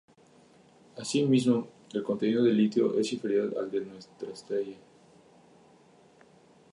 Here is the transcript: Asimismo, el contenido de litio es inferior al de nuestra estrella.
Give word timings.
Asimismo, 0.97 1.67
el 1.93 2.01
contenido 2.01 2.43
de 2.43 2.51
litio 2.53 2.97
es 2.97 3.13
inferior 3.13 3.53
al 3.59 3.69
de 3.69 3.81
nuestra 3.81 4.31
estrella. 4.31 4.77